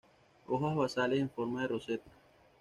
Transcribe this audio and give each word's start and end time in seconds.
Hojas 0.47 0.75
basales 0.75 1.19
en 1.19 1.29
forma 1.29 1.61
de 1.61 1.67
roseta. 1.67 2.09